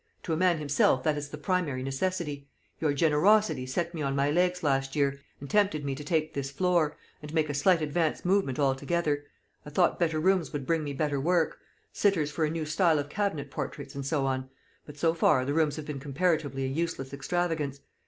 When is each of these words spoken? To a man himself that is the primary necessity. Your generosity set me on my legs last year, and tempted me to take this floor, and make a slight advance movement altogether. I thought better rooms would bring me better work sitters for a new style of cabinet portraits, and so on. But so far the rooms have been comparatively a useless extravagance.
To 0.23 0.33
a 0.33 0.35
man 0.35 0.57
himself 0.57 1.03
that 1.03 1.15
is 1.15 1.29
the 1.29 1.37
primary 1.37 1.83
necessity. 1.83 2.47
Your 2.79 2.91
generosity 2.91 3.67
set 3.67 3.93
me 3.93 4.01
on 4.01 4.15
my 4.15 4.31
legs 4.31 4.63
last 4.63 4.95
year, 4.95 5.19
and 5.39 5.47
tempted 5.47 5.85
me 5.85 5.93
to 5.93 6.03
take 6.03 6.33
this 6.33 6.49
floor, 6.49 6.97
and 7.21 7.31
make 7.35 7.49
a 7.51 7.53
slight 7.53 7.83
advance 7.83 8.25
movement 8.25 8.57
altogether. 8.57 9.25
I 9.63 9.69
thought 9.69 9.99
better 9.99 10.19
rooms 10.19 10.53
would 10.53 10.65
bring 10.65 10.83
me 10.83 10.93
better 10.93 11.19
work 11.21 11.59
sitters 11.93 12.31
for 12.31 12.45
a 12.45 12.49
new 12.49 12.65
style 12.65 12.97
of 12.97 13.09
cabinet 13.09 13.51
portraits, 13.51 13.93
and 13.93 14.03
so 14.03 14.25
on. 14.25 14.49
But 14.87 14.97
so 14.97 15.13
far 15.13 15.45
the 15.45 15.53
rooms 15.53 15.75
have 15.75 15.85
been 15.85 15.99
comparatively 15.99 16.63
a 16.63 16.67
useless 16.67 17.13
extravagance. 17.13 17.81